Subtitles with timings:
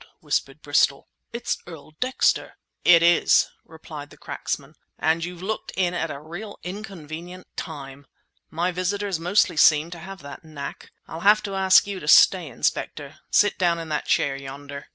[0.19, 1.09] whispered Bristol.
[1.31, 6.57] "It's Earl Dexter!" "It is!" replied the cracksman, "and you've looked in at a real
[6.63, 8.07] inconvenient time!
[8.49, 10.89] My visitors mostly seem to have that knack.
[11.07, 13.19] I'll have to ask you to stay, Inspector.
[13.29, 14.87] Sit down in that chair yonder."